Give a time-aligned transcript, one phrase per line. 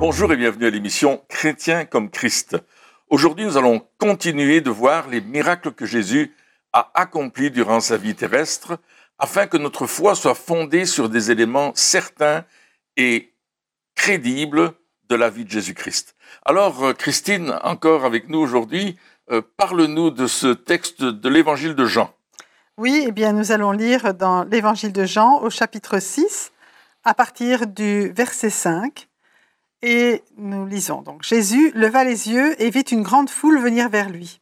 [0.00, 2.56] Bonjour et bienvenue à l'émission Chrétien comme Christ.
[3.10, 6.36] Aujourd'hui, nous allons continuer de voir les miracles que Jésus
[6.72, 8.78] a accomplis durant sa vie terrestre
[9.18, 12.44] afin que notre foi soit fondée sur des éléments certains
[12.96, 13.34] et
[13.96, 14.70] crédibles
[15.08, 16.14] de la vie de Jésus-Christ.
[16.44, 18.96] Alors, euh, Christine, encore avec nous aujourd'hui,
[19.32, 22.14] euh, parle-nous de ce texte de l'évangile de Jean.
[22.76, 26.52] Oui, eh bien, nous allons lire dans l'évangile de Jean au chapitre 6,
[27.02, 29.07] à partir du verset 5.
[29.82, 34.10] Et nous lisons donc Jésus leva les yeux et vit une grande foule venir vers
[34.10, 34.40] lui.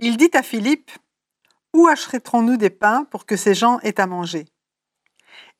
[0.00, 0.90] Il dit à Philippe
[1.72, 4.46] Où achèterons-nous des pains pour que ces gens aient à manger?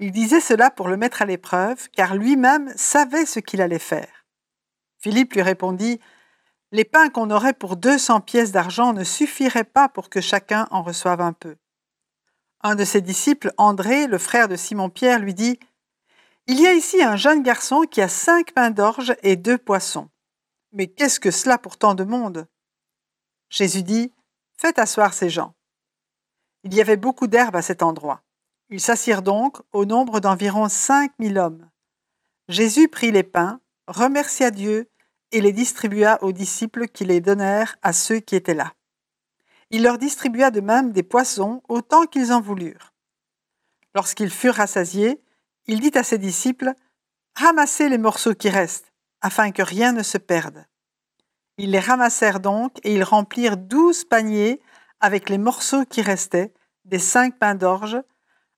[0.00, 4.26] Il disait cela pour le mettre à l'épreuve, car lui-même savait ce qu'il allait faire.
[4.98, 6.00] Philippe lui répondit
[6.72, 10.66] Les pains qu'on aurait pour deux cents pièces d'argent ne suffiraient pas pour que chacun
[10.70, 11.56] en reçoive un peu.
[12.62, 15.60] Un de ses disciples, André, le frère de Simon-Pierre, lui dit
[16.50, 20.10] il y a ici un jeune garçon qui a cinq pains d'orge et deux poissons.
[20.72, 22.48] Mais qu'est-ce que cela pour tant de monde?
[23.50, 24.12] Jésus dit
[24.58, 25.54] Faites asseoir ces gens.
[26.64, 28.24] Il y avait beaucoup d'herbe à cet endroit.
[28.68, 31.70] Ils s'assirent donc au nombre d'environ cinq mille hommes.
[32.48, 34.90] Jésus prit les pains, remercia Dieu
[35.30, 38.74] et les distribua aux disciples qui les donnèrent à ceux qui étaient là.
[39.70, 42.92] Il leur distribua de même des poissons autant qu'ils en voulurent.
[43.94, 45.22] Lorsqu'ils furent rassasiés,
[45.66, 46.74] il dit à ses disciples,
[47.36, 50.66] Ramassez les morceaux qui restent, afin que rien ne se perde.
[51.58, 54.60] Ils les ramassèrent donc, et ils remplirent douze paniers
[55.00, 56.52] avec les morceaux qui restaient,
[56.84, 57.98] des cinq pains d'orge,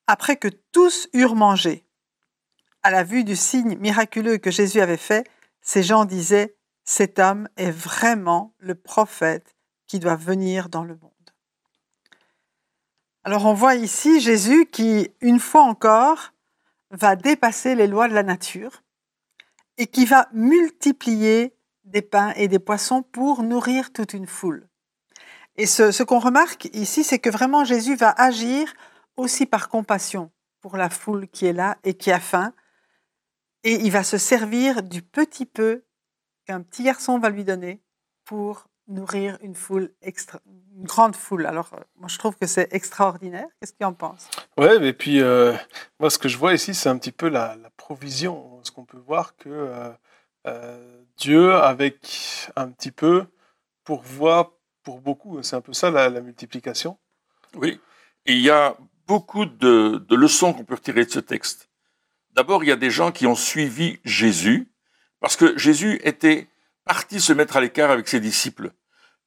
[0.06, 1.84] après que tous eurent mangé.
[2.82, 5.28] À la vue du signe miraculeux que Jésus avait fait,
[5.60, 9.54] ces gens disaient, Cet homme est vraiment le prophète
[9.86, 11.10] qui doit venir dans le monde.
[13.24, 16.32] Alors on voit ici Jésus qui, une fois encore,
[16.92, 18.82] va dépasser les lois de la nature
[19.78, 24.68] et qui va multiplier des pains et des poissons pour nourrir toute une foule.
[25.56, 28.72] Et ce, qu'on remarque ici, c'est que vraiment Jésus va agir
[29.16, 30.30] aussi par compassion
[30.60, 32.54] pour la foule qui est là et qui a faim.
[33.64, 35.84] Et il va se servir du petit peu
[36.46, 37.82] qu'un petit garçon va lui donner
[38.24, 40.40] pour nourrir une foule extra,
[40.76, 41.46] une grande foule.
[41.46, 43.46] Alors, euh, moi, je trouve que c'est extraordinaire.
[43.58, 44.28] Qu'est-ce que tu en penses?
[44.56, 45.54] Ouais, et puis euh,
[45.98, 48.60] moi, ce que je vois ici, c'est un petit peu la, provision.
[48.62, 49.92] Ce qu'on peut voir que
[50.46, 53.26] euh, Dieu, avec un petit peu,
[53.84, 55.42] pourvoit pour beaucoup?
[55.42, 56.98] C'est un peu ça la, multiplication.
[57.54, 57.80] Oui,
[58.26, 58.76] et il y a
[59.06, 61.68] beaucoup de, de leçons qu'on peut retirer de ce texte.
[62.32, 64.72] D'abord, il y a des gens qui ont suivi Jésus,
[65.20, 66.48] parce que Jésus était
[66.84, 68.72] parti se mettre à l'écart avec ses disciples.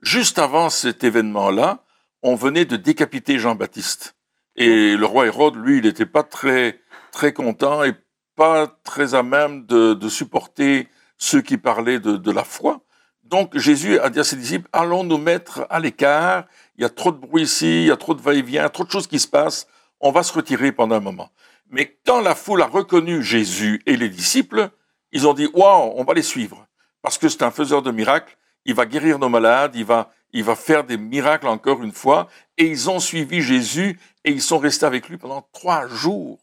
[0.05, 1.83] Juste avant cet événement-là,
[2.21, 4.15] on venait de décapiter Jean-Baptiste.
[4.55, 6.79] Et le roi Hérode, lui, il n'était pas très,
[7.11, 7.95] très content et
[8.35, 12.81] pas très à même de, supporter ceux qui parlaient de, de, la foi.
[13.23, 16.45] Donc Jésus a dit à ses disciples, allons nous mettre à l'écart,
[16.77, 18.91] il y a trop de bruit ici, il y a trop de va-et-vient, trop de
[18.91, 19.65] choses qui se passent,
[19.99, 21.31] on va se retirer pendant un moment.
[21.71, 24.69] Mais quand la foule a reconnu Jésus et les disciples,
[25.11, 26.67] ils ont dit, waouh, on va les suivre
[27.01, 28.37] parce que c'est un faiseur de miracles.
[28.65, 32.27] Il va guérir nos malades, il va, il va faire des miracles encore une fois.
[32.57, 36.39] Et ils ont suivi Jésus et ils sont restés avec lui pendant trois jours.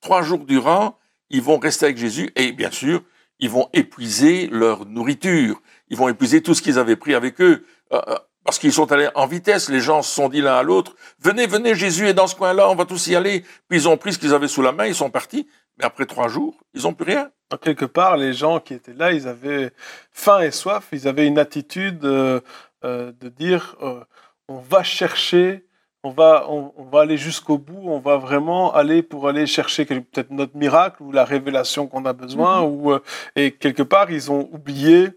[0.00, 0.98] Trois jours durant,
[1.28, 3.02] ils vont rester avec Jésus et bien sûr,
[3.38, 5.60] ils vont épuiser leur nourriture.
[5.88, 7.64] Ils vont épuiser tout ce qu'ils avaient pris avec eux.
[7.92, 10.62] Euh, euh, parce qu'ils sont allés en vitesse, les gens se sont dit l'un à
[10.62, 13.44] l'autre, venez, venez, Jésus est dans ce coin-là, on va tous y aller.
[13.68, 15.46] Puis ils ont pris ce qu'ils avaient sous la main, ils sont partis.
[15.80, 17.30] Mais après trois jours, ils n'ont plus rien.
[17.50, 19.72] En quelque part, les gens qui étaient là, ils avaient
[20.12, 22.40] faim et soif, ils avaient une attitude euh,
[22.84, 24.04] euh, de dire euh,
[24.46, 25.66] on va chercher,
[26.02, 30.30] on va, on, va aller jusqu'au bout, on va vraiment aller pour aller chercher peut-être
[30.30, 32.60] notre miracle ou la révélation qu'on a besoin.
[32.60, 32.94] Mm-hmm.
[32.94, 32.98] ou,
[33.36, 35.08] et quelque part, ils ont oublié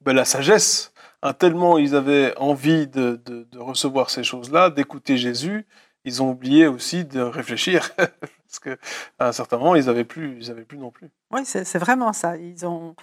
[0.00, 0.94] ben, la sagesse.
[1.22, 5.66] Hein, tellement ils avaient envie de, de, de recevoir ces choses-là, d'écouter Jésus,
[6.04, 7.90] ils ont oublié aussi de réfléchir.
[8.48, 11.10] Parce qu'à un certain moment, ils n'avaient plus, ils avaient plus non plus.
[11.30, 12.36] Oui, c'est vraiment ça.
[12.36, 12.96] Ils, ont,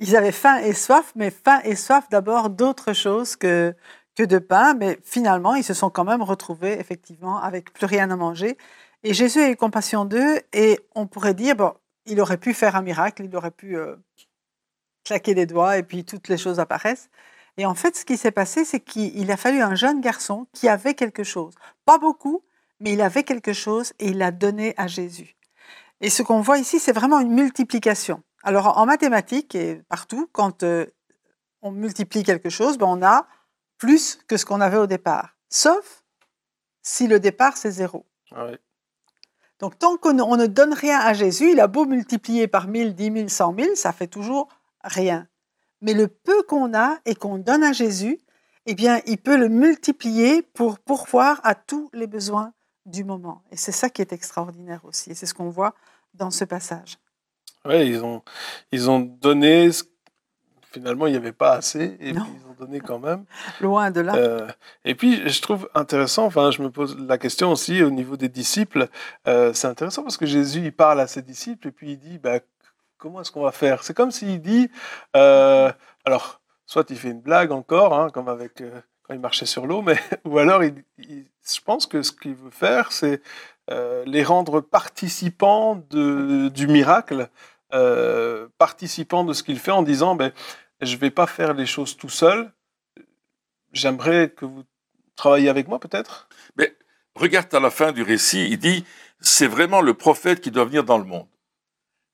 [0.00, 3.74] ils avaient faim et soif, mais faim et soif d'abord d'autre chose que,
[4.16, 4.74] que de pain.
[4.74, 8.58] Mais finalement, ils se sont quand même retrouvés effectivement avec plus rien à manger.
[9.04, 11.72] Et Jésus a eu compassion d'eux et on pourrait dire, bon,
[12.06, 13.94] il aurait pu faire un miracle, il aurait pu euh,
[15.04, 17.08] claquer des doigts et puis toutes les choses apparaissent.
[17.56, 20.68] Et en fait, ce qui s'est passé, c'est qu'il a fallu un jeune garçon qui
[20.68, 21.54] avait quelque chose.
[21.84, 22.42] Pas beaucoup,
[22.80, 25.36] mais il avait quelque chose et il l'a donné à Jésus.
[26.00, 28.22] Et ce qu'on voit ici, c'est vraiment une multiplication.
[28.42, 30.86] Alors en mathématiques et partout, quand euh,
[31.62, 33.26] on multiplie quelque chose, ben, on a
[33.78, 35.36] plus que ce qu'on avait au départ.
[35.48, 36.04] Sauf
[36.82, 38.06] si le départ, c'est zéro.
[38.34, 38.46] Ah
[39.58, 43.12] Donc tant qu'on ne donne rien à Jésus, il a beau multiplier par 1000, 10
[43.12, 44.48] 000, 100 000, ça fait toujours
[44.82, 45.26] rien.
[45.80, 48.18] Mais le peu qu'on a et qu'on donne à Jésus,
[48.66, 52.52] eh bien, il peut le multiplier pour pourvoir à tous les besoins
[52.88, 53.42] du moment.
[53.52, 55.10] Et c'est ça qui est extraordinaire aussi.
[55.10, 55.74] Et c'est ce qu'on voit
[56.14, 56.98] dans ce passage.
[57.64, 58.22] Oui, ils ont,
[58.72, 59.70] ils ont donné.
[60.70, 63.24] Finalement, il n'y avait pas assez, et puis ils ont donné quand même.
[63.60, 64.14] Loin de là.
[64.16, 64.46] Euh,
[64.84, 68.28] et puis, je trouve intéressant, enfin, je me pose la question aussi au niveau des
[68.28, 68.88] disciples.
[69.26, 72.18] Euh, c'est intéressant parce que Jésus, il parle à ses disciples, et puis il dit,
[72.18, 72.40] bah,
[72.98, 73.82] comment est-ce qu'on va faire?
[73.82, 74.70] C'est comme s'il dit,
[75.16, 75.72] euh,
[76.04, 78.62] alors, soit il fait une blague encore, hein, comme avec
[79.08, 80.84] quand il marchait sur l'eau, mais ou alors il,
[81.50, 83.22] je pense que ce qu'il veut faire, c'est
[83.70, 87.28] euh, les rendre participants du miracle,
[87.72, 90.32] euh, participants de ce qu'il fait en disant ben,
[90.80, 92.52] Je ne vais pas faire les choses tout seul,
[93.72, 94.64] j'aimerais que vous
[95.16, 96.28] travailliez avec moi peut-être?
[96.56, 96.76] Mais
[97.14, 98.84] regarde à la fin du récit, il dit
[99.20, 101.28] C'est vraiment le prophète qui doit venir dans le monde.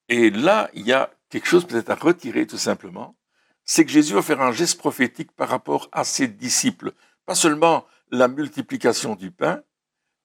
[0.08, 3.16] Et là, il y a quelque chose peut-être à retirer tout simplement
[3.64, 6.92] c'est que Jésus va faire un geste prophétique par rapport à ses disciples.
[7.26, 9.62] Pas seulement la multiplication du pain,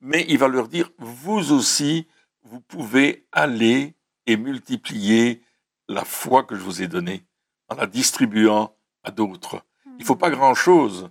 [0.01, 2.07] mais il va leur dire, vous aussi,
[2.43, 3.95] vous pouvez aller
[4.25, 5.41] et multiplier
[5.87, 7.25] la foi que je vous ai donnée
[7.67, 9.63] en la distribuant à d'autres.
[9.85, 11.09] Il ne faut pas grand-chose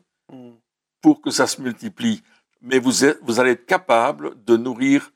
[1.01, 2.23] pour que ça se multiplie,
[2.61, 2.93] mais vous,
[3.23, 5.13] vous allez être capable de nourrir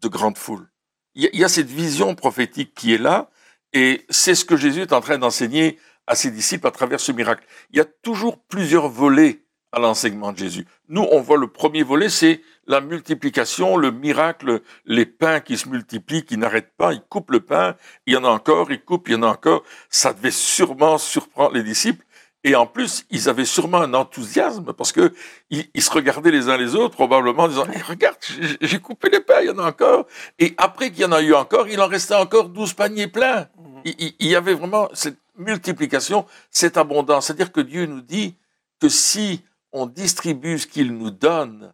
[0.00, 0.68] de grandes foules.
[1.14, 3.30] Il y a cette vision prophétique qui est là,
[3.72, 7.12] et c'est ce que Jésus est en train d'enseigner à ses disciples à travers ce
[7.12, 7.44] miracle.
[7.70, 10.66] Il y a toujours plusieurs volets à l'enseignement de Jésus.
[10.88, 15.68] Nous, on voit le premier volet, c'est la multiplication, le miracle, les pains qui se
[15.68, 16.92] multiplient, qui n'arrêtent pas.
[16.92, 17.76] Il coupe le pain,
[18.06, 19.62] il y en a encore, il coupe, il y en a encore.
[19.90, 22.04] Ça devait sûrement surprendre les disciples.
[22.44, 25.12] Et en plus, ils avaient sûrement un enthousiasme parce que
[25.50, 28.16] ils, se regardaient les uns les autres, probablement en disant eh, Regarde,
[28.60, 30.06] j'ai coupé les pains, il y en a encore.
[30.38, 33.48] Et après qu'il y en a eu encore, il en restait encore 12 paniers pleins.
[33.58, 33.80] Mmh.
[33.84, 37.26] Il, il y avait vraiment cette multiplication, cette abondance.
[37.26, 38.36] C'est-à-dire que Dieu nous dit
[38.80, 39.42] que si
[39.72, 41.72] on distribue ce qu'il nous donne,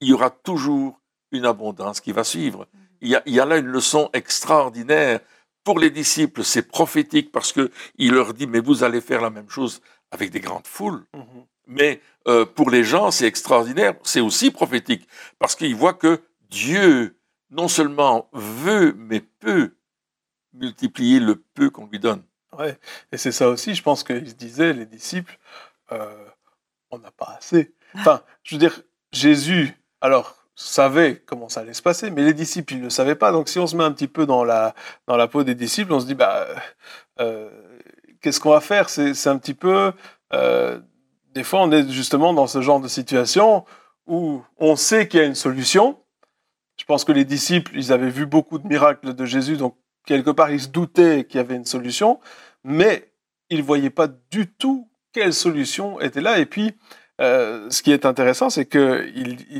[0.00, 1.00] il y aura toujours
[1.32, 2.66] une abondance qui va suivre.
[3.00, 5.20] Il y a, là une leçon extraordinaire.
[5.64, 9.48] Pour les disciples, c'est prophétique parce qu'il leur dit, mais vous allez faire la même
[9.48, 11.04] chose avec des grandes foules.
[11.14, 11.44] Mhm.
[11.66, 15.06] Mais euh, pour les gens, c'est extraordinaire, c'est aussi prophétique
[15.38, 16.20] parce qu'ils voient que
[16.50, 17.16] Dieu
[17.50, 19.76] non seulement veut, mais peut
[20.52, 22.22] multiplier le peu qu'on lui donne.
[22.58, 22.78] Ouais,
[23.12, 25.38] et c'est ça aussi, je pense qu'ils se disaient, les disciples,
[25.92, 26.26] euh,
[26.90, 27.74] on n'a pas assez.
[27.94, 28.82] Enfin, je veux dire,
[29.12, 33.14] Jésus, alors, savait comment ça allait se passer, mais les disciples, ils ne le savaient
[33.14, 33.32] pas.
[33.32, 34.74] Donc, si on se met un petit peu dans la,
[35.06, 36.46] dans la peau des disciples, on se dit, bah,
[37.18, 37.50] euh,
[38.20, 38.90] qu'est-ce qu'on va faire?
[38.90, 39.92] C'est un petit peu.
[40.32, 40.78] Euh,
[41.32, 43.64] des fois, on est justement dans ce genre de situation
[44.06, 45.98] où on sait qu'il y a une solution.
[46.78, 49.76] Je pense que les disciples, ils avaient vu beaucoup de miracles de Jésus, donc
[50.06, 52.20] quelque part, ils se doutaient qu'il y avait une solution,
[52.64, 53.12] mais
[53.48, 56.38] ils ne voyaient pas du tout quelle solution était là.
[56.38, 56.74] Et puis,
[57.20, 58.78] euh, ce qui est intéressant, c'est qu'à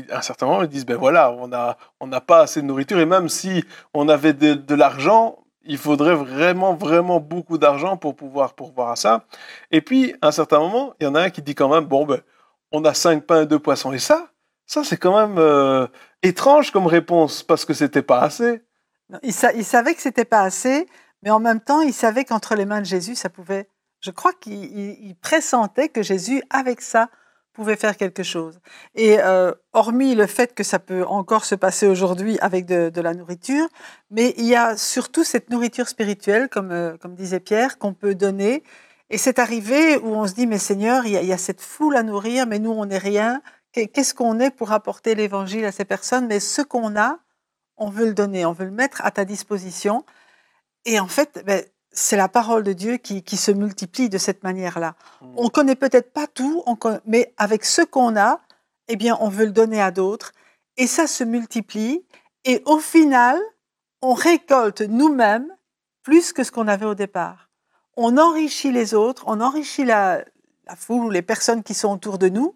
[0.09, 3.05] un certain moment, ils disent, ben voilà, on n'a on pas assez de nourriture, et
[3.05, 3.63] même si
[3.93, 9.25] on avait de, l'argent, il faudrait vraiment, vraiment beaucoup d'argent pour pouvoir pourvoir à ça.
[9.69, 11.85] Et puis, à un certain moment, il y en a un qui dit quand même,
[11.85, 12.21] bon, ben,
[12.71, 14.29] on a cinq pains et deux poissons, et ça,
[14.65, 15.85] ça c'est quand même euh,
[16.23, 18.63] étrange comme réponse, parce que c'était pas assez.
[19.23, 20.87] Il, savait que c'était pas assez,
[21.21, 23.67] mais en même temps, il savait qu'entre les mains de Jésus, ça pouvait.
[24.01, 27.09] Je crois qu'il pressentait que Jésus, avec ça,
[27.53, 28.59] pouvait faire quelque chose.
[28.95, 33.13] Et euh, hormis le fait que ça peut encore se passer aujourd'hui avec de, la
[33.13, 33.67] nourriture,
[34.09, 38.15] mais il y a surtout cette nourriture spirituelle, comme, euh, comme disait Pierre, qu'on peut
[38.15, 38.63] donner.
[39.09, 41.37] Et c'est arrivé où on se dit, mais Seigneur, il y, a, il y a
[41.37, 43.41] cette foule à nourrir, mais nous, on n'est rien.
[43.73, 46.27] Qu'est-ce qu'on est pour apporter l'évangile à ces personnes?
[46.27, 47.19] Mais ce qu'on a,
[47.77, 50.05] on veut le donner, on veut le mettre à ta disposition.
[50.85, 54.95] Et en fait, ben, c'est la parole de Dieu qui, se multiplie de cette manière-là.
[55.21, 55.33] On mmh.
[55.37, 56.63] On connaît peut-être pas tout,
[57.05, 58.39] mais avec ce qu'on a,
[58.87, 60.31] eh bien, on veut le donner à d'autres.
[60.77, 62.05] Et ça se multiplie.
[62.45, 63.39] Et au final,
[64.01, 65.47] on récolte nous-mêmes
[66.03, 67.49] plus que ce qu'on avait au départ.
[67.97, 70.23] On enrichit les autres, on enrichit la,
[70.65, 72.55] la foule ou les personnes qui sont autour de nous.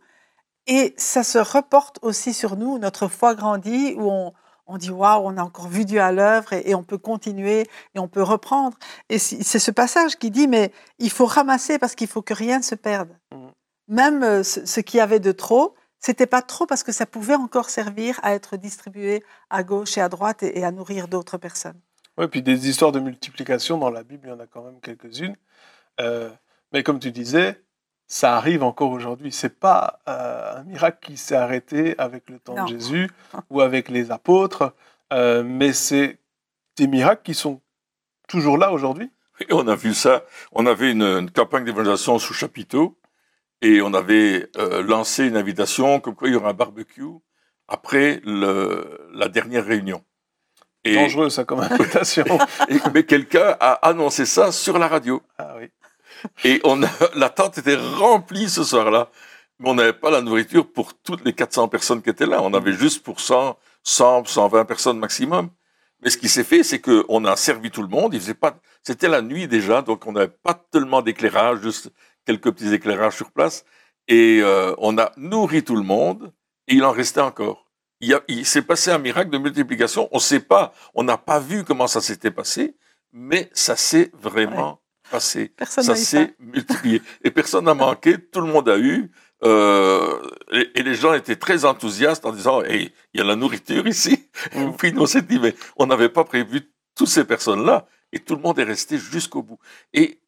[0.68, 2.80] Et ça se reporte aussi sur nous.
[2.80, 4.34] Notre foi grandit, où on,
[4.68, 8.00] on dit waouh, on a encore vu Dieu à l'œuvre et, on peut continuer et
[8.00, 8.78] on peut reprendre.
[9.10, 12.60] Et c'est ce passage qui dit mais il faut ramasser parce qu'il faut que rien
[12.60, 13.10] ne se perde.
[13.32, 13.48] Mmh.
[13.88, 17.70] Même euh, ce, qui avait de trop, c'était pas trop parce que ça pouvait encore
[17.70, 21.80] servir à être distribué à gauche et à droite et, à nourrir d'autres personnes.
[22.18, 24.80] Oui, puis des histoires de multiplication dans la Bible, il y en a quand même
[24.80, 25.36] quelques-unes.
[26.00, 26.32] Euh,
[26.72, 27.62] mais comme tu disais,
[28.08, 29.32] ça arrive encore aujourd'hui.
[29.32, 33.10] C'est pas euh, un miracle qui s'est arrêté avec le temps de Jésus
[33.50, 34.74] ou avec les apôtres,
[35.14, 36.20] euh, mais c'est
[36.78, 37.62] des miracles qui sont
[38.28, 39.12] toujours là aujourd'hui.
[39.42, 40.24] Et on a vu ça.
[40.52, 42.98] On avait une, une campagne d'évaluation sous chapiteau
[43.62, 47.04] et on avait euh, lancé une invitation comme quoi il y aura un barbecue
[47.68, 50.04] après le, la dernière réunion.
[50.84, 52.26] Et, Dangereux ça comme invitation.
[52.70, 55.22] et, mais quelqu'un a annoncé ça sur la radio.
[55.38, 55.72] Ah oui.
[56.44, 59.10] Et on a, la tente était remplie ce soir-là,
[59.60, 62.42] mais on n'avait pas la nourriture pour toutes les 400 personnes qui étaient là.
[62.42, 65.50] On avait juste pour 100, 100, 120 personnes maximum.
[66.02, 68.14] Mais ce qui s'est fait, c'est qu'on a servi tout le monde.
[68.14, 71.92] Il faisait pas, c'était la nuit déjà, donc on n'avait pas tellement d'éclairage, juste
[72.26, 73.66] quelques petits éclairages sur place.
[74.08, 76.32] Et euh, on a nourri tout le monde,
[76.68, 77.66] et il en restait encore.
[78.02, 80.10] Il, a, il s'est passé un miracle de multiplication.
[80.12, 82.76] On ne sait pas, on n'a pas vu comment ça s'était passé,
[83.12, 84.82] mais ça s'est vraiment.
[85.10, 85.50] Passé.
[85.50, 87.02] Personne ça s'est multiplié.
[87.24, 89.12] Et personne n'a manqué, tout le monde a eu.
[89.44, 90.22] Euh,
[90.52, 93.86] et, et, les gens étaient très enthousiastes en disant hey, il y a la nourriture
[93.86, 94.28] ici.
[94.54, 94.60] Mm.
[94.60, 96.62] Et puis nous on s'est dit mais on n'avait pas prévu
[96.96, 99.60] toutes ces personnes-là et tout le monde est resté jusqu'au bout.
[99.94, 100.22] Et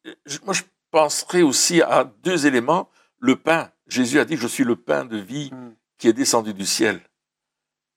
[0.44, 2.90] moi je penserais aussi à deux éléments.
[3.18, 3.70] Le pain.
[3.88, 5.74] Jésus a dit je suis le pain de vie mm.
[5.96, 7.00] qui est descendu du ciel.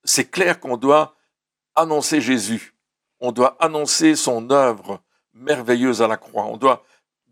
[0.04, 1.16] C'est clair qu'on doit
[1.76, 2.74] annoncer Jésus.
[3.20, 6.46] On doit annoncer son œuvre merveilleuse à la croix.
[6.46, 6.84] On doit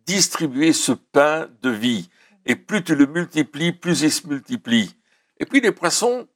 [0.05, 2.09] distribuer ce pain de vie
[2.45, 4.95] et plus tu le multiplies, plus il se multiplie.
[5.37, 6.27] Et puis les poissons,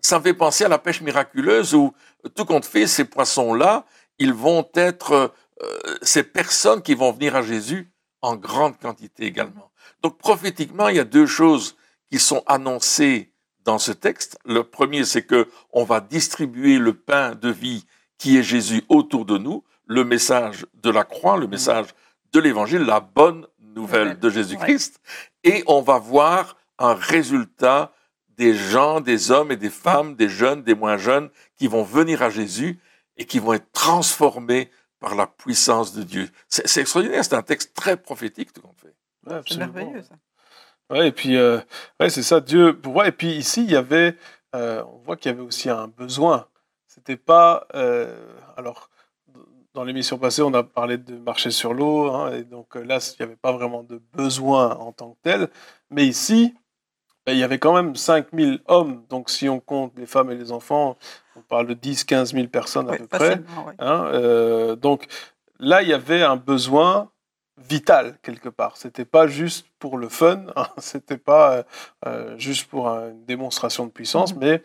[0.00, 1.92] ça me fait penser à la pêche miraculeuse où
[2.34, 3.86] tout compte fait, ces poissons-là,
[4.18, 7.90] ils vont être euh, ces personnes qui vont venir à Jésus
[8.20, 9.70] en grande quantité également.
[10.02, 11.76] Donc prophétiquement, il y a deux choses
[12.10, 13.32] qui sont annoncées
[13.64, 14.38] dans ce texte.
[14.44, 17.86] Le premier, c'est que on va distribuer le pain de vie
[18.18, 21.86] qui est Jésus autour de nous, le message de la croix, le message
[22.32, 25.00] de l'évangile, la bonne nouvelle de Jésus-Christ.
[25.42, 27.92] Et on va voir un résultat
[28.36, 32.22] des gens, des hommes et des femmes, des jeunes, des moins jeunes, qui vont venir
[32.22, 32.80] à Jésus
[33.16, 36.28] et qui vont être transformés par la puissance de Dieu.
[36.48, 38.94] C'est extraordinaire, c'est un texte très prophétique, tout compte fait.
[39.30, 40.14] Ouais, c'est merveilleux, ça.
[40.90, 41.60] Ouais, et puis, euh,
[42.00, 43.06] ouais, c'est ça, Dieu, voir.
[43.06, 44.16] Et puis ici, il y avait,
[44.54, 46.46] euh, on voit qu'il y avait aussi un besoin.
[46.86, 48.16] C'était pas, euh,
[48.56, 48.90] alors,
[49.74, 53.16] dans l'émission passée, on a parlé de marcher sur l'eau, hein, et donc là, il
[53.18, 55.48] n'y avait pas vraiment de besoin en tant que tel.
[55.90, 56.54] Mais ici,
[57.26, 60.36] ben, il y avait quand même 5000 hommes, donc si on compte les femmes et
[60.36, 60.96] les enfants,
[61.36, 63.30] on parle de 10-15 000 personnes à peu près.
[63.66, 63.74] ouais.
[63.80, 65.06] Hein, euh, donc
[65.58, 67.10] là, il y avait un besoin
[67.56, 68.76] vital quelque part.
[68.76, 71.64] C'était pas juste pour le fun, hein, c'était pas
[72.06, 74.40] euh, juste pour une démonstration de puissance, Mhm.
[74.40, 74.64] mais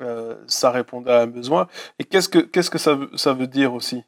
[0.00, 1.68] euh, ça répondait à un besoin.
[1.98, 4.02] Et qu'est-ce que qu'est-ce que ça, veut- ça veut dire aussi?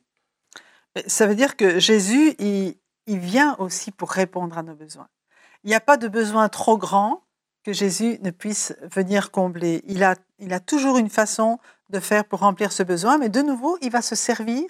[1.06, 5.08] Ça veut dire que Jésus, il, il vient aussi pour répondre à nos besoins.
[5.64, 7.22] Il n'y a pas de besoin trop grand
[7.64, 9.82] que Jésus ne puisse venir combler.
[9.86, 11.58] Il a, il a toujours une façon
[11.90, 14.64] de faire pour remplir ce besoin, mais de nouveau, il va se servir,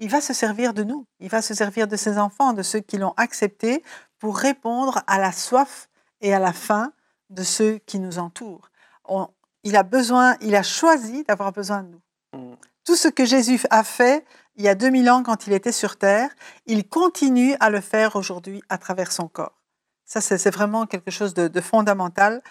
[0.00, 2.80] il va se servir de nous, il va se servir de ses enfants, de ceux
[2.80, 3.82] qui l'ont accepté,
[4.18, 5.88] pour répondre à la soif
[6.20, 6.92] et à la faim
[7.30, 8.70] de ceux qui nous entourent.
[9.04, 9.28] On-
[9.62, 12.02] il a besoin, il a choisi d'avoir besoin de nous.
[12.38, 12.54] Mm.
[12.84, 14.24] Tout ce que Jésus a fait
[14.56, 16.30] il y a 2000 ans quand il était sur terre,
[16.66, 19.62] il continue à le faire aujourd'hui à travers son corps.
[20.04, 22.42] Ça, c'est vraiment quelque chose de, de fondamental.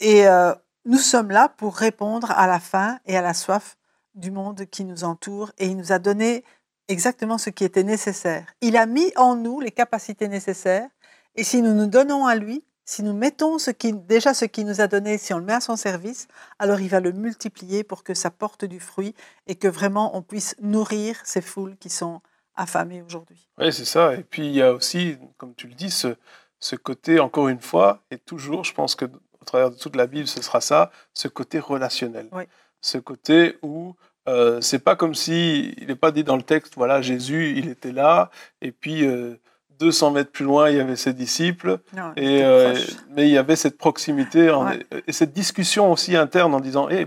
[0.00, 3.76] Et euh, nous sommes là pour répondre à la faim et à la soif
[4.14, 5.52] du monde qui nous entoure.
[5.58, 6.44] Et il nous a donné
[6.88, 8.46] exactement ce qui était nécessaire.
[8.60, 10.88] Il a mis en nous les capacités nécessaires.
[11.34, 14.64] Et si nous nous donnons à lui, si nous mettons ce qui, déjà ce qu'il
[14.64, 16.28] nous a donné, si on le met à son service,
[16.58, 19.14] alors il va le multiplier pour que ça porte du fruit
[19.48, 22.20] et que vraiment on puisse nourrir ces foules qui sont
[22.54, 23.48] affamées aujourd'hui.
[23.58, 24.14] Oui, c'est ça.
[24.14, 26.16] Et puis il y a aussi, comme tu le dis, ce,
[26.60, 30.06] ce côté, encore une fois, et toujours, je pense que au travers de toute la
[30.06, 32.28] Bible, ce sera ça, ce côté relationnel.
[32.32, 32.44] Oui.
[32.80, 33.94] Ce côté où
[34.28, 37.68] euh, c'est pas comme si, il n'est pas dit dans le texte, voilà, Jésus, il
[37.68, 39.36] était là, et puis euh,
[39.78, 42.74] 200 mètres plus loin, il y avait ses disciples, Non, et, c'était euh,
[43.10, 44.86] mais il y avait cette proximité en- Ouais.
[45.06, 47.06] et cette discussion aussi interne en disant, Hé,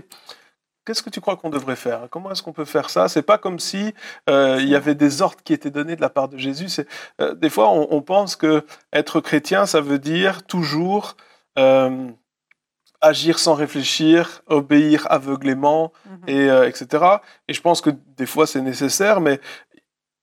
[0.84, 2.08] qu'est-ce que tu crois qu'on devrait faire?
[2.10, 3.08] Comment est-ce qu'on peut faire ça?
[3.08, 3.94] C'est pas comme si
[4.28, 6.68] euh, il y avait des ordres qui étaient donnés de la part de Jésus.
[7.20, 11.16] Euh, des fois on, on pense que être chrétien, ça veut dire toujours
[13.02, 16.28] agir sans réfléchir, obéir aveuglément, Mhm.
[16.28, 17.04] et etc.
[17.48, 19.40] Et je pense que des fois c'est nécessaire, mais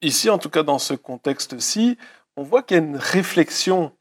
[0.01, 1.97] ici, en tout cas dans ce contexte-ci,
[2.37, 3.91] on voit qu'il y a une réflexion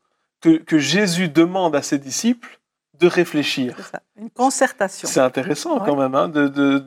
[0.40, 2.60] que, que Jésus demande à ses disciples
[2.94, 3.74] de réfléchir.
[3.76, 5.08] C'est ça, une concertation.
[5.08, 6.84] C'est intéressant quand même hein, de, de,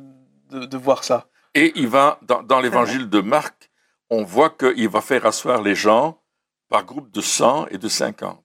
[0.51, 1.27] de, de voir ça.
[1.56, 3.70] Et il va, dans, dans l'évangile de Marc,
[4.10, 6.22] on voit qu'il va faire asseoir les gens
[6.70, 8.44] par groupe de 100 et de 50.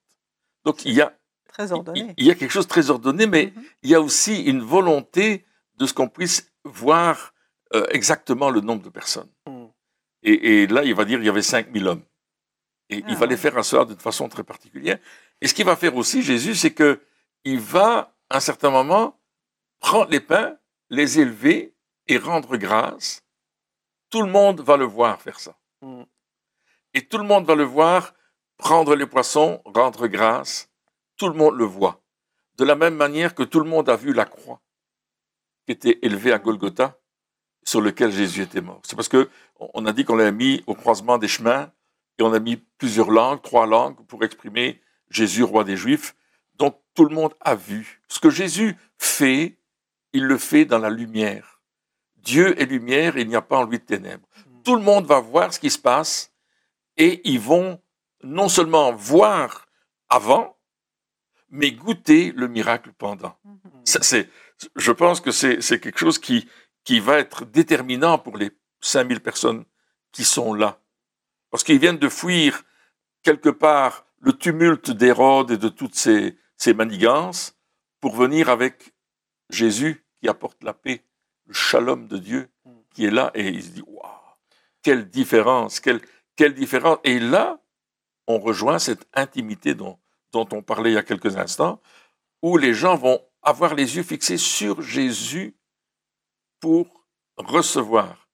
[0.65, 1.13] Donc il y a,
[1.47, 2.13] Très il, ordonné.
[2.17, 3.63] il y a quelque chose de très ordonné, mais Mhm.
[3.83, 5.45] il y a aussi une volonté
[5.77, 7.33] de ce qu'on puisse voir
[7.73, 9.29] euh, exactement le nombre de personnes.
[9.47, 9.65] Mm.
[10.23, 12.03] Et, et là, il va dire il y avait 5000 hommes.
[12.89, 13.37] Et Ah il va les ouais.
[13.37, 14.99] faire asseoir d'une façon très particulière.
[15.41, 17.01] Et ce qu'il va faire aussi, Jésus, c'est que
[17.43, 19.19] il va, à un certain moment,
[19.79, 20.57] prendre les pains,
[20.89, 21.75] les élever
[22.07, 23.23] et rendre grâce.
[24.09, 25.57] Tout le monde va le voir faire ça.
[25.81, 26.03] Mm.
[26.93, 28.13] Et tout le monde va le voir
[28.57, 30.69] prendre les poissons, rendre grâce.
[31.17, 32.01] Tout le monde le voit.
[32.57, 34.61] De la même manière que tout le monde a vu la croix
[35.65, 36.99] qui était élevée à Golgotha,
[37.63, 38.81] sur lequel Jésus était mort.
[38.83, 41.71] C'est parce que on a dit qu'on l'avait mis au croisement des chemins
[42.17, 46.15] et on a mis plusieurs langues, trois langues pour exprimer Jésus, roi des Juifs.
[46.57, 48.01] Donc tout le monde a vu.
[48.07, 49.57] Ce que Jésus fait,
[50.13, 51.61] il le fait dans la lumière.
[52.17, 54.27] Dieu est lumière et il n'y a pas en lui de ténèbres.
[54.63, 56.33] Tout le monde va voir ce qui se passe
[56.97, 57.79] et ils vont
[58.23, 59.67] non seulement voir
[60.09, 60.57] avant,
[61.49, 63.37] mais goûter le miracle pendant.
[63.43, 63.59] Mhm.
[63.83, 64.29] Ça, c'est,
[64.75, 66.47] je pense que c'est, c'est quelque chose qui,
[66.83, 69.65] qui va être déterminant pour les 5000 personnes
[70.11, 70.79] qui sont là.
[71.55, 72.63] Parce qu'ils viennent de fuir
[73.23, 77.57] quelque part le tumulte d'Hérode et de toutes ces, ces manigances
[78.01, 78.93] pour venir avec
[79.49, 81.05] Jésus qui apporte la paix,
[81.45, 82.49] le shalom de Dieu
[82.89, 84.09] qui est là et il se dit, waouh,
[84.81, 86.97] quelle différence, quelle, différence.
[87.05, 87.61] Et là,
[88.27, 89.97] on rejoint cette intimité dont
[90.33, 91.81] on parlait il y a quelques instants,
[92.41, 95.55] où les gens vont avoir les yeux fixés sur Jésus
[96.59, 97.05] pour
[97.37, 98.27] recevoir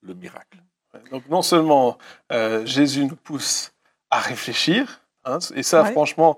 [0.00, 0.62] le miracle.
[1.10, 1.98] Donc non seulement
[2.32, 3.72] euh, Jésus nous pousse
[4.10, 5.92] à réfléchir, hein, et ça Ouais.
[5.92, 6.36] franchement,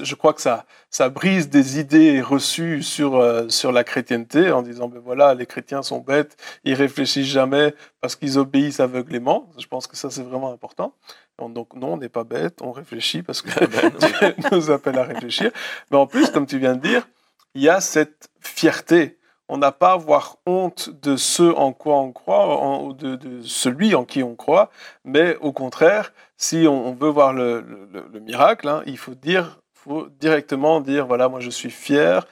[0.00, 4.62] je crois que ça, ça brise des idées reçues sur, euh, sur la chrétienté en
[4.62, 9.50] disant, ben voilà, les chrétiens sont bêtes, ils réfléchissent jamais parce qu'ils obéissent aveuglément.
[9.58, 10.94] Je pense que ça c'est vraiment important.
[11.38, 15.50] Donc non, on n'est pas bête, on réfléchit parce que Dieu nous appelle à réfléchir.
[15.90, 17.08] Mais en plus, comme tu viens de dire,
[17.54, 19.18] il y a cette fierté.
[19.48, 23.42] On n'a pas à avoir honte de ce en quoi on croit, en- de, de
[23.42, 24.70] celui en qui on croit,
[25.04, 27.60] mais au contraire, si on, on veut voir le,
[27.92, 32.26] le- le miracle, hein, il faut dire, faut directement dire, voilà, moi je suis fier,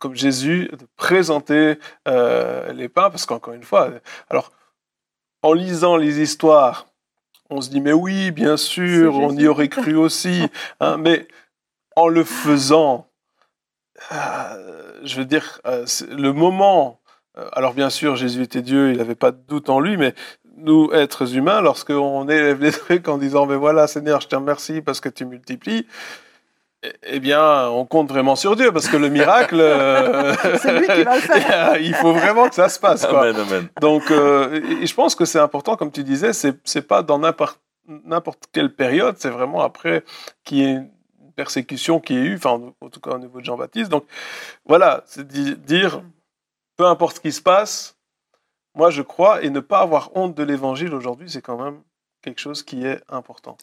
[0.00, 3.90] comme Jésus, de présenter euh, les pains, parce qu'encore une fois,
[4.28, 4.50] alors,
[5.42, 6.86] en lisant les histoires,
[7.48, 10.48] on se dit, mais oui, bien sûr, on y aurait cru aussi,
[10.80, 11.28] hein, mais
[11.94, 13.05] en le faisant,
[14.10, 17.00] je veux dire, euh, le moment,
[17.38, 20.14] euh, alors bien sûr, Jésus était Dieu, il n'avait pas de doute en lui, mais
[20.58, 24.80] nous, êtres humains, lorsqu'on élève les trucs en disant, mais voilà, Seigneur, je te remercie
[24.80, 25.86] parce que tu multiplies,
[26.82, 30.86] eh- eh bien, on compte vraiment sur Dieu, parce que le miracle, euh, C'est lui
[30.86, 31.76] qui va le faire.
[31.80, 33.06] il faut vraiment que ça se passe.
[33.06, 33.28] Quoi.
[33.28, 33.68] Amen, amen.
[33.80, 38.44] Donc, euh, et- je pense que c'est important, comme tu disais, c'est pas dans n'importe
[38.52, 40.04] quelle période, c'est vraiment après
[40.44, 40.80] qu'il y ait
[41.36, 43.90] persécution qui ait eu, enfin, en tout cas au niveau de Jean-Baptiste.
[43.90, 44.04] Donc,
[44.64, 46.02] voilà, c'est di- dire,
[46.76, 47.96] peu importe ce qui se passe,
[48.74, 51.80] moi je crois, et ne pas avoir honte de l'évangile aujourd'hui, c'est quand même
[52.22, 53.56] quelque chose qui est important.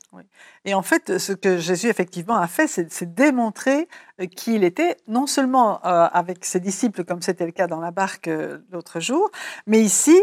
[0.63, 3.89] Et en fait, ce que Jésus effectivement a fait, c'est démontrer
[4.21, 7.81] euh, qui il était, non seulement euh, avec ses disciples, comme c'était le cas dans
[7.81, 9.29] la barque euh, l'autre jour,
[9.67, 10.17] mais ici,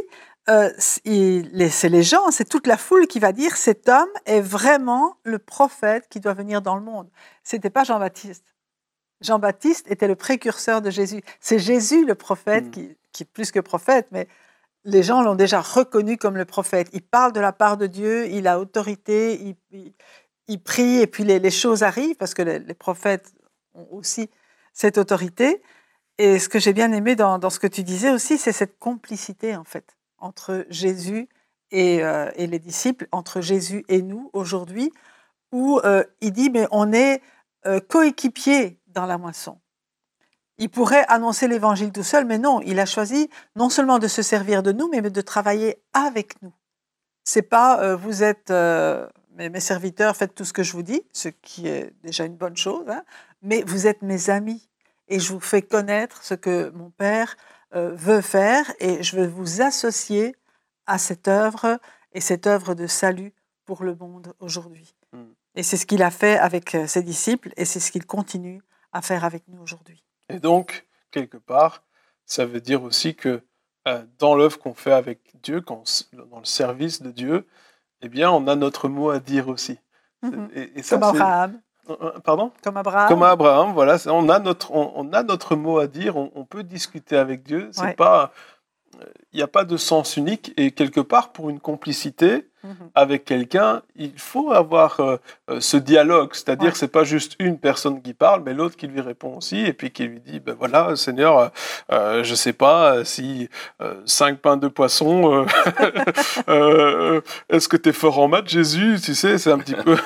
[0.51, 5.17] euh, c'est les gens, c'est toute la foule qui va dire cet homme est vraiment
[5.25, 7.09] le prophète qui doit venir dans le monde.
[7.45, 8.45] C'était pas Jean-Baptiste.
[9.21, 11.23] Jean-Baptiste était le précurseur de Jésus.
[11.41, 12.71] C'est Jésus le prophète Mm.
[12.71, 14.29] qui, qui est plus que prophète, mais
[14.85, 16.89] les gens l'ont déjà reconnu comme le prophète.
[16.95, 19.93] Il parle de la part de Dieu, il a autorité, il, il-
[20.49, 23.33] il prie et puis les, les choses arrivent parce que les, les prophètes
[23.75, 24.31] ont aussi
[24.73, 25.63] cette autorité.
[26.19, 28.79] Et ce que j'ai bien aimé dans, dans ce que tu disais aussi, c'est cette
[28.79, 31.29] complicité en fait entre Jésus
[31.71, 34.93] et, euh, et les disciples, entre Jésus et nous aujourd'hui,
[35.53, 37.23] où euh, il dit mais on est
[37.67, 39.59] euh, coéquipiers dans la moisson.
[40.59, 44.23] Il pourrait annoncer l'évangile tout seul, mais non, il a choisi non seulement de se
[44.23, 46.53] servir de nous, mais de travailler avec nous.
[47.25, 48.53] C'est pas euh, vous êtes
[49.37, 52.57] mes, serviteurs, faites tout ce que je vous dis, ce qui est déjà une bonne
[52.57, 53.03] chose, hein,
[53.43, 54.69] mais vous êtes mes amis
[55.09, 57.37] et je vous fais connaître ce que mon Père
[57.73, 60.35] veut faire et je veux vous associer
[60.87, 61.79] à cette œuvre
[62.13, 63.33] et cette œuvre de salut
[63.65, 64.95] pour le monde aujourd'hui.
[65.13, 65.31] Mm.
[65.55, 68.61] Et c'est ce qu'il a fait avec euh, ses disciples et c'est ce qu'il continue
[68.93, 70.05] à faire avec nous aujourd'hui.
[70.29, 71.85] Et donc, quelque part,
[72.25, 73.43] ça veut dire aussi que
[73.89, 77.47] euh, dans l'œuvre qu'on fait avec Dieu, quand on dans le service de Dieu,
[78.03, 79.79] eh bien, on a notre mot à dire aussi.
[80.23, 80.51] Mhm.
[80.55, 81.61] Et, et ça, Comme Abraham.
[81.91, 83.09] Euh, Pardon Comme Abraham.
[83.09, 86.45] Comme Abraham, voilà, on a notre, on, on a notre mot à dire, on, on
[86.45, 87.69] peut discuter avec Dieu.
[87.73, 87.95] C'est Ouais.
[87.95, 88.31] pas,
[89.33, 92.91] il n'y a pas de sens unique et quelque part pour une complicité Mhm.
[92.95, 95.17] avec quelqu'un, il faut avoir euh,
[95.49, 96.75] euh, ce dialogue, c'est-à-dire Ouais.
[96.75, 99.91] c'est pas juste une personne qui parle, mais l'autre qui lui répond aussi et puis
[99.93, 101.49] qui lui dit ben voilà Seigneur, euh,
[101.91, 103.49] euh, je sais pas si
[103.81, 105.47] euh, cinq pains de poisson,
[107.49, 109.97] est-ce que tu es fort en maths Jésus, tu sais, c'est un petit peu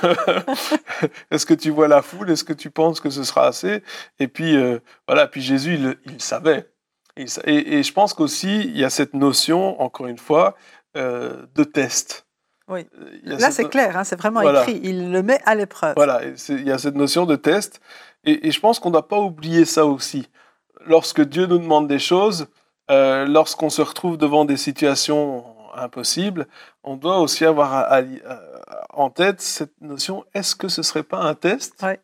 [1.33, 3.83] est-ce que tu vois la foule, est-ce que tu penses que ce sera assez?
[4.21, 4.57] Et puis
[5.09, 6.69] voilà, puis Jésus il, il savait.
[7.17, 10.57] Et, ça- et- et je pense qu'aussi, il y a cette notion, encore une fois,
[10.97, 12.27] euh, de test.
[12.69, 12.87] Oui.
[13.25, 14.63] Là, cette c'est clair, hein, c'est vraiment Voilà.
[14.63, 14.81] écrit.
[14.83, 15.95] Il le met à l'épreuve.
[15.97, 17.81] Voilà, il y a cette notion de test.
[18.25, 20.29] Et, et je pense qu'on ne doit pas oublier ça aussi.
[20.87, 22.47] Lorsque Dieu nous demande des choses,
[22.91, 25.45] euh, lorsqu'on se retrouve devant des situations
[25.77, 26.47] impossibles,
[26.85, 28.41] on doit aussi avoir à- à- à-
[28.95, 31.75] en tête cette notion, est-ce que ce ne serait pas un test?
[31.83, 32.01] Ouais.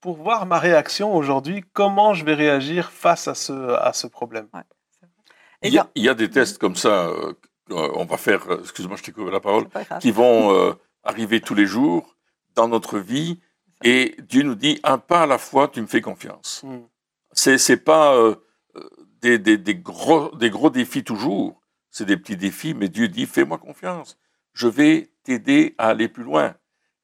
[0.00, 4.48] Pour voir ma réaction aujourd'hui, comment je vais réagir face à ce, à ce problème
[5.62, 7.32] Et Il y, a, quand- il y a des tests comme ça, euh,
[7.68, 9.66] qu'on va faire, euh, excuse-moi, je t'ai coupé la parole,
[10.00, 10.72] qui vont euh,
[11.04, 12.16] arriver tous les jours
[12.54, 13.40] dans notre vie.
[13.84, 16.62] Et Dieu nous dit, un pas à la fois, tu me fais confiance.
[16.64, 16.78] Mm.
[17.32, 18.34] C'est, c'est pas euh,
[18.76, 18.88] euh,
[19.20, 21.60] des, des, des, gros, des gros défis toujours,
[21.90, 24.18] c'est des petits défis, mais Dieu dit, fais-moi confiance,
[24.52, 26.54] je vais t'aider à aller plus loin.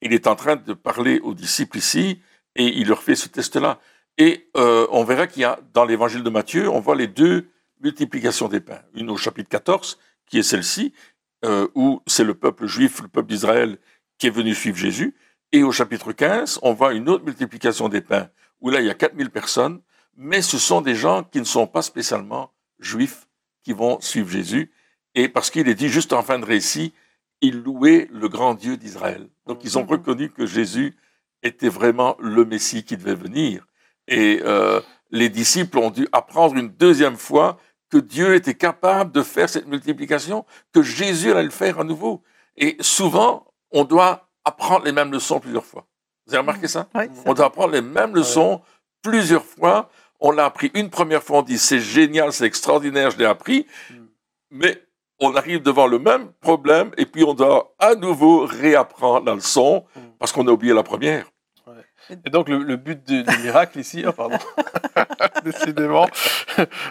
[0.03, 2.21] Il est en train de parler aux disciples ici,
[2.57, 3.81] et il leur fait ce test-là.
[4.19, 7.49] Et euh, on verra qu'il y a, dans l'évangile de Matthieu, on voit les deux
[7.81, 8.81] multiplications des pains.
[8.95, 10.93] Une au chapitre 14, qui est celle-ci,
[11.45, 13.79] euh, où c'est le peuple juif, le peuple d'Israël,
[14.19, 15.15] qui est venu suivre Jésus.
[15.53, 18.91] Et au chapitre 15, on voit une autre multiplication des pains, où là, il y
[18.91, 19.81] a 4000 personnes,
[20.17, 23.29] mais ce sont des gens qui ne sont pas spécialement juifs
[23.63, 24.73] qui vont suivre Jésus.
[25.15, 26.95] Et parce qu'il est dit juste en fin de récit,
[27.43, 29.29] ils louaient le grand Dieu d'Israël.
[29.47, 29.91] Donc ils ont Mhm.
[29.91, 30.95] reconnu que Jésus
[31.47, 33.67] était vraiment le Messie qui devait venir.
[34.09, 34.81] Et euh,
[35.11, 37.59] les disciples ont dû apprendre une deuxième fois
[37.91, 42.23] que Dieu était capable de faire cette multiplication, que Jésus allait le faire à nouveau.
[42.57, 45.87] Et souvent, on doit apprendre les mêmes leçons plusieurs fois.
[46.27, 46.89] Vous avez remarqué ça?
[46.95, 48.61] Oui, On doit apprendre les mêmes leçons
[49.03, 49.89] plusieurs fois.
[50.19, 53.67] On l'a appris une première fois, on dit c'est génial, c'est extraordinaire, je l'ai appris.
[53.91, 53.95] Mm.
[54.51, 54.83] Mais
[55.21, 59.85] on arrive devant le même problème et puis on doit à nouveau réapprendre la leçon
[59.95, 60.01] Mm.
[60.19, 61.31] parce qu'on a oublié la première.
[62.11, 64.39] Et donc le, le but du, du miracle ici, oh pardon,
[65.45, 66.07] décidément,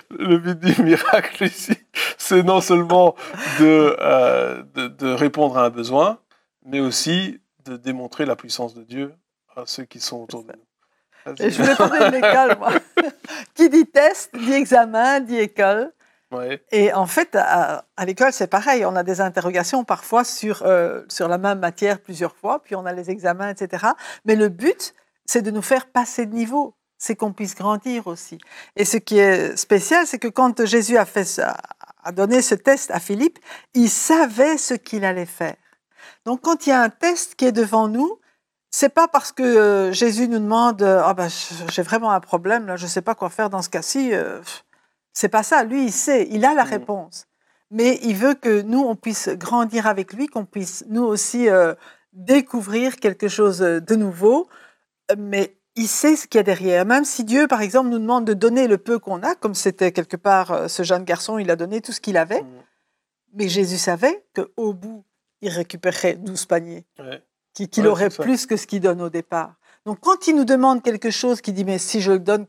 [0.10, 1.78] le but du miracle ici,
[2.18, 3.16] c'est non seulement
[3.60, 6.20] de, euh, de, de répondre à un besoin,
[6.66, 9.14] mais aussi de démontrer la puissance de Dieu
[9.56, 11.36] à ceux qui sont autour de nous.
[11.40, 12.72] Et je voulais parler de l'école, moi.
[13.56, 15.92] Qui dit test, dit examen, dit école.
[16.32, 16.62] Ouais.
[16.72, 18.86] Et en fait, à, à l'école, c'est pareil.
[18.86, 22.86] On a des interrogations parfois sur, euh, sur la même matière plusieurs fois, puis on
[22.86, 23.86] a les examens, etc.
[24.26, 24.94] Mais le but,
[25.26, 26.76] c'est de nous faire passer de niveau.
[26.98, 28.38] C'est qu'on puisse grandir aussi.
[28.76, 31.58] Et ce qui est spécial, c'est que quand Jésus a, fait ça,
[32.04, 33.38] a donné ce test à Philippe,
[33.74, 35.58] il savait ce qu'il allait faire.
[36.26, 38.18] Donc, quand il y a un test qui est devant nous,
[38.72, 41.28] c'est pas parce que euh, Jésus nous demande ah ben
[41.72, 44.14] j'ai vraiment un problème là, je sais pas quoi faire dans ce cas-ci.
[44.14, 44.42] euh,
[45.14, 45.64] c'est pas ça.
[45.64, 46.70] Lui, il sait, il a la Mhm.
[46.72, 47.28] réponse.
[47.72, 51.74] Mais il veut que nous, on puisse grandir avec lui, qu'on puisse nous aussi euh,
[52.14, 54.48] découvrir quelque chose de nouveau.
[55.18, 56.86] Mais il sait ce qu'il y a derrière.
[56.86, 59.92] Même si Dieu, par exemple, nous demande de donner le peu qu'on a, comme c'était
[59.92, 62.42] quelque part euh, ce jeune garçon, il a donné tout ce qu'il avait.
[62.42, 62.64] Mm.
[63.34, 65.04] Mais Jésus savait qu'au bout,
[65.42, 67.22] il récupérerait 12 paniers Ouais.
[67.54, 69.56] qu'il Ouais, aurait plus que ce qu'il donne au départ.
[69.86, 72.48] Donc quand il nous demande quelque chose, qui dit mais si je le donne,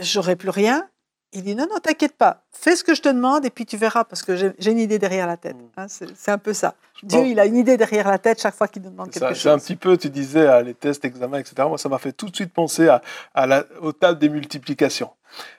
[0.00, 0.88] j'aurai plus rien,
[1.32, 3.76] il dit non non t'inquiète pas, fais ce que je te demande et puis tu
[3.76, 5.56] verras parce que j'ai une idée derrière la tête.
[5.56, 5.80] Mm.
[5.80, 6.74] Hein, c'est un peu ça.
[7.02, 9.34] Dieu il a une idée derrière la tête chaque fois qu'il nous demande quelque ça,
[9.34, 9.62] C'est un chose.
[9.64, 11.54] petit peu, tu disais, les tests, examens, etc.
[11.68, 13.02] Moi, ça m'a fait tout de suite penser à,
[13.34, 15.10] à la, aux tables des multiplications.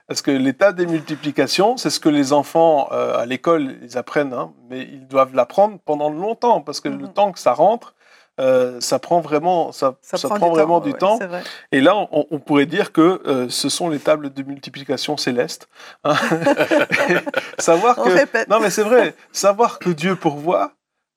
[0.07, 3.97] Parce que les tables des multiplications, c'est ce que les enfants euh, à l'école, ils
[3.97, 7.13] apprennent, hein, mais ils doivent l'apprendre pendant longtemps, parce que le Mhm.
[7.13, 7.93] temps que ça rentre,
[8.39, 11.17] euh, ça prend vraiment, ça, ça prend, vraiment du ouais, temps.
[11.19, 11.43] c'est vrai.
[11.71, 15.67] Et là, on, on pourrait dire que euh, ce sont les tables de multiplication célestes.
[16.03, 16.15] hein.
[17.59, 18.47] Savoir On que répète.
[18.49, 19.13] non, mais c'est vrai.
[19.31, 20.71] Savoir que Dieu pourvoit,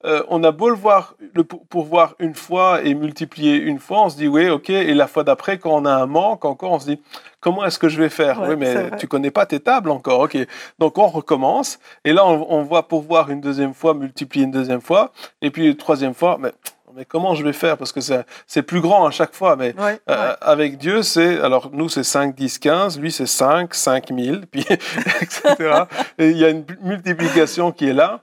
[0.05, 4.03] euh, on a beau le voir, le pour- pourvoir une fois et multiplier une fois,
[4.03, 4.71] on se dit oui, ok.
[4.71, 7.01] Et la fois d'après, quand on a un manque encore, on se dit
[7.41, 8.41] comment est-ce que je vais faire?
[8.41, 10.37] Ouais, Oui, mais tu connais pas tes tables encore, ok.
[10.81, 11.79] Donc on recommence.
[12.05, 15.69] Et là, on, on voit pourvoir une deuxième fois, multiplier une deuxième fois, et puis
[15.69, 16.51] une troisième fois, mais
[16.95, 17.77] mais comment je vais faire?
[17.77, 18.01] Parce que
[18.47, 20.37] c'est plus grand à chaque fois, mais Ouais, euh, ouais.
[20.41, 25.85] avec Dieu, c'est alors nous c'est 5, 10, 15, lui c'est 5, 5000, puis etc.
[26.19, 28.21] Et il y a une multiplication qui est là,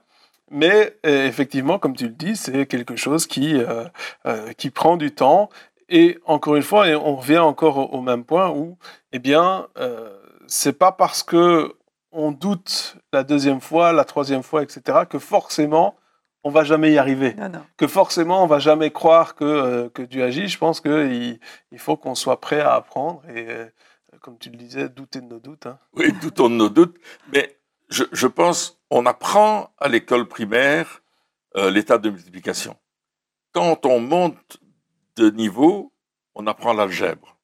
[0.51, 3.86] mais euh, effectivement, comme tu le dis, c'est quelque chose qui euh,
[4.58, 5.49] qui prend du temps.
[5.89, 8.77] Et encore une fois, et on revient encore au, au même point où,
[9.12, 9.65] eh bien,
[10.45, 11.73] c'est pas parce que
[12.12, 15.95] on doute la deuxième fois, la troisième fois, etc., que forcément,
[16.43, 17.34] on va jamais y arriver.
[17.36, 17.65] Non, non.
[17.78, 20.47] Que forcément, on va jamais croire que, euh, que Dieu agit.
[20.47, 21.39] Je pense qu'il
[21.71, 23.65] il faut qu'on soit prêt à apprendre et, euh,
[24.21, 25.65] comme tu le disais, douter de nos doutes.
[25.65, 25.80] hein.
[25.93, 26.97] Oui, doutons de nos doutes.
[27.34, 27.58] Mais
[27.89, 31.02] je, je pense, on apprend à l'école primaire
[31.58, 32.75] euh, l'état de multiplication.
[33.52, 34.58] Quand on monte
[35.15, 35.91] de niveau,
[36.36, 37.38] on apprend l'algèbre.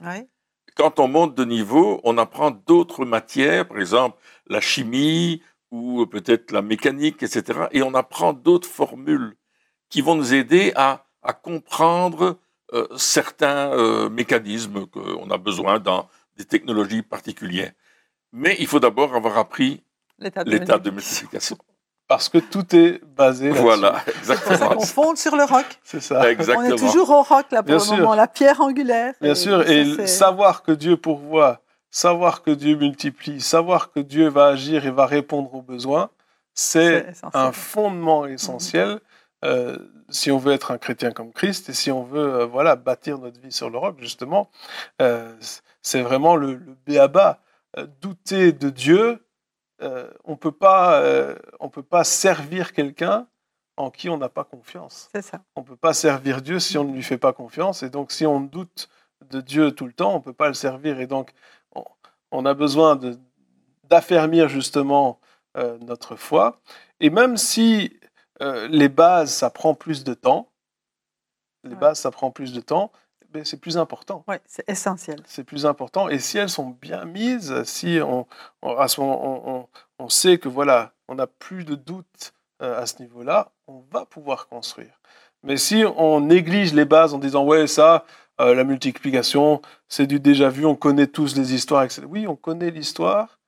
[0.00, 0.28] Oui.
[0.76, 5.40] Quand on monte de niveau, on apprend d'autres matières, par exemple la chimie
[5.74, 7.42] ou peut-être la mécanique, etc.
[7.72, 9.34] Et on apprend d'autres formules
[9.90, 12.38] qui vont nous aider à, à comprendre
[12.72, 17.72] euh, certains euh, mécanismes qu'on a besoin dans des technologies particulières.
[18.32, 19.82] Mais il faut d'abord avoir appris
[20.18, 21.58] L'état de de multiplication.
[22.06, 23.62] Parce que tout est basé là-dessus.
[23.62, 24.74] Voilà, C'est pour ça exactement.
[24.76, 25.64] qu'on fonde sur le roc.
[25.82, 26.30] C'est ça.
[26.30, 26.68] Exactement.
[26.68, 27.96] On est toujours au roc là pour Bien le sûr.
[27.96, 29.14] moment, la pierre angulaire.
[29.20, 31.62] Bien sûr, ça, et savoir que Dieu pourvoit,
[31.94, 36.10] savoir que Dieu multiplie, savoir que Dieu va agir et va répondre aux besoins,
[36.54, 39.00] c'est un fondement essentiel
[39.44, 39.78] euh,
[40.08, 43.18] si on veut être un chrétien comme Christ et si on veut euh, voilà bâtir
[43.18, 44.50] notre vie sur le roc justement.
[45.00, 45.36] euh,
[45.82, 47.40] c'est vraiment le, le béaba.
[48.00, 49.24] Douter de Dieu,
[50.24, 51.02] on peut pas,
[51.60, 53.26] on peut pas servir quelqu'un
[53.76, 55.42] en qui on n'a pas confiance C'est ça.
[55.56, 57.82] on ne peut pas servir Dieu si on ne lui fait pas confiance.
[57.82, 58.88] Et donc, si on doute
[59.28, 61.00] de Dieu tout le temps, on ne peut pas le servir.
[61.00, 61.32] Et donc,
[62.38, 62.98] on, a besoin
[63.84, 65.20] d'affermir justement
[65.56, 66.60] euh, notre foi.
[67.00, 67.98] Et même si
[68.42, 70.48] euh, les bases, ça prend plus de temps,
[71.64, 71.76] les Ouais.
[71.76, 72.90] bases, ça prend plus de temps,
[73.30, 74.24] ben, c'est plus important.
[74.28, 75.20] Oui, c'est essentiel.
[75.26, 76.08] C'est plus important.
[76.08, 78.26] Et si elles sont bien mises, si on,
[78.62, 79.68] on- à ce moment, on, on-
[80.04, 84.06] on sait que voilà, on n'a plus de doute euh, à ce niveau-là, on va
[84.06, 85.00] pouvoir construire.
[85.42, 88.04] Mais si on néglige les bases en disant ouais ça,
[88.40, 92.02] euh, la multiplication, c'est du déjà vu, on connaît tous les histoires, etc.
[92.08, 93.38] Oui, on connaît l'histoire,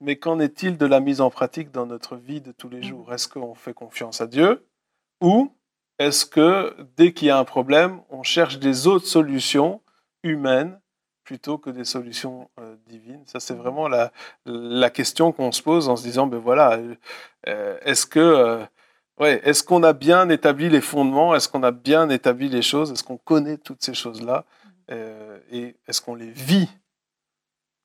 [0.00, 3.12] mais qu'en est-il de la mise en pratique dans notre vie de tous les jours?
[3.12, 4.66] Est-ce qu'on fait confiance à Dieu
[5.22, 5.52] ou
[5.98, 9.80] est-ce que dès qu'il y a un problème, on cherche des autres solutions
[10.22, 10.78] humaines
[11.24, 13.22] plutôt que des solutions euh, divines?
[13.26, 14.12] Ça, c'est vraiment la,
[14.44, 16.78] la question qu'on se pose en se disant, ben voilà,
[17.48, 18.66] euh, est-ce que,
[19.18, 21.34] ouais, est-ce qu'on a bien établi les fondements?
[21.34, 22.92] Est-ce qu'on a bien établi les choses?
[22.92, 24.44] Est-ce qu'on connaît toutes ces choses-là?
[24.90, 26.68] Euh, Et est-ce qu'on les vit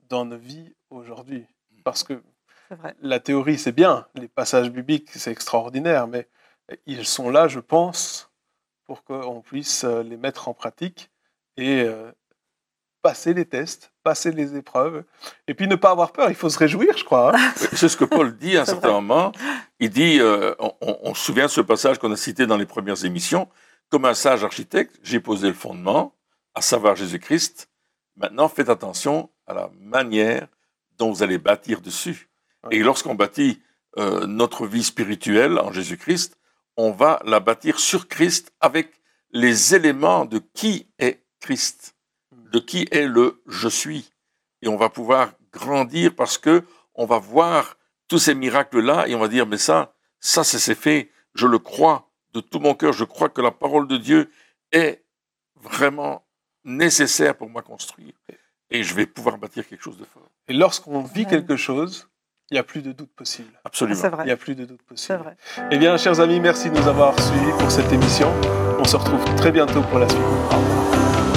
[0.09, 1.45] dans nos vies aujourd'hui?
[1.83, 2.21] Parce que
[3.01, 6.27] la théorie, c'est bien, les passages bibliques, c'est extraordinaire, mais
[6.85, 8.31] ils sont là, je pense,
[8.85, 11.11] pour qu'on puisse euh, les mettre en pratique
[11.57, 12.11] et euh,
[13.01, 15.03] passer les tests, passer les épreuves,
[15.47, 16.29] et puis ne pas avoir peur.
[16.29, 17.35] Il faut se réjouir, je crois.
[17.35, 17.51] hein.
[17.73, 19.01] C'est ce que Paul dit à un certain vrai.
[19.01, 19.31] moment.
[19.79, 22.57] Il dit, euh, on, on- on se souvient de ce passage qu'on a cité dans
[22.57, 23.47] les premières émissions,
[23.89, 26.15] comme un sage architecte, j'ai posé le fondement,
[26.55, 27.69] à savoir Jésus-Christ.
[28.17, 30.47] Maintenant, faites attention à la manière
[30.97, 32.29] dont vous allez bâtir dessus.
[32.63, 32.77] Ouais.
[32.77, 33.61] Et lorsqu'on bâtit
[33.97, 36.37] euh, notre vie spirituelle en Jésus-Christ,
[36.77, 38.91] on va la bâtir sur Christ avec
[39.31, 41.95] les éléments de qui est Christ,
[42.51, 44.11] de qui est le je suis.
[44.61, 46.63] Et on va pouvoir grandir parce que
[46.95, 50.75] on va voir tous ces miracles-là et on va dire, mais ça, ça, c'est c'est
[50.75, 54.29] fait, je le crois de tout mon cœur, je crois que la parole de Dieu
[54.71, 55.03] est
[55.61, 56.23] vraiment
[56.63, 58.13] nécessaire pour moi construire.
[58.69, 60.29] Et je vais pouvoir bâtir quelque chose de fort.
[60.47, 62.07] Et lorsqu'on vit quelque chose,
[62.49, 63.49] il n'y a plus de doute possible.
[63.65, 63.99] Absolument.
[63.99, 64.31] C'est Il n'y vrai.
[64.31, 65.17] a plus de doute C'est possible.
[65.19, 65.37] vrai.
[65.71, 68.31] Eh bien, chers amis, merci de nous avoir suivis pour cette émission.
[68.79, 70.21] On se retrouve très bientôt pour la suite.
[70.21, 71.30] Au revoir.